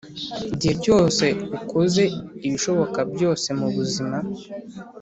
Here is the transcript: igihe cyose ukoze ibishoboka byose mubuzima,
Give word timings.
igihe 0.53 0.75
cyose 0.83 1.25
ukoze 1.57 2.03
ibishoboka 2.47 2.99
byose 3.13 3.47
mubuzima, 3.59 4.17